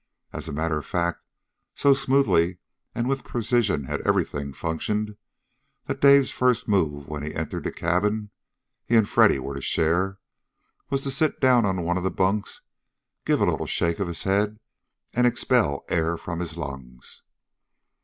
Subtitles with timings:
[0.33, 1.27] As a matter of fact,
[1.75, 2.57] so smoothly
[2.95, 5.15] and with precision had everything functioned,
[5.85, 8.31] that Dave's first move when he entered the cabin
[8.83, 10.17] he and Freddy were to share
[10.89, 12.61] was to sit down on one of the bunks,
[13.25, 14.59] give a little shake of his head,
[15.13, 17.21] and expel air from his lungs.